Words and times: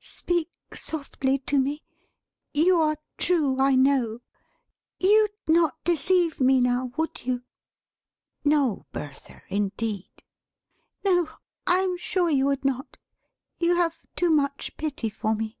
Speak 0.00 0.48
softly 0.74 1.38
to 1.40 1.58
me. 1.58 1.82
You 2.54 2.76
are 2.76 2.98
true, 3.16 3.58
I 3.58 3.74
know. 3.74 4.20
You'd 5.00 5.32
not 5.48 5.74
deceive 5.82 6.40
me 6.40 6.60
now; 6.60 6.92
would 6.96 7.26
you?" 7.26 7.42
"No, 8.44 8.86
Bertha, 8.92 9.42
indeed!" 9.48 10.22
"No, 11.04 11.28
I 11.66 11.80
am 11.80 11.96
sure 11.96 12.30
you 12.30 12.46
would 12.46 12.64
not. 12.64 12.96
You 13.58 13.74
have 13.74 13.98
too 14.14 14.30
much 14.30 14.76
pity 14.76 15.10
for 15.10 15.34
me. 15.34 15.58